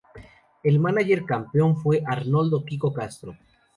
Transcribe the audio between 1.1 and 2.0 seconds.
campeón